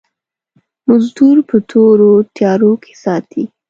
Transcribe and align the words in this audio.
مزدور 0.87 1.37
په 1.49 1.57
تورو 1.69 2.11
تيارو 2.35 2.71
کې 2.83 2.93
ساتي. 3.03 3.43